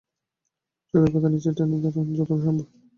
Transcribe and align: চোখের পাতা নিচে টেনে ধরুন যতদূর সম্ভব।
চোখের 0.87 1.11
পাতা 1.13 1.27
নিচে 1.29 1.49
টেনে 1.57 1.77
ধরুন 1.85 2.07
যতদূর 2.11 2.39
সম্ভব। 2.45 2.67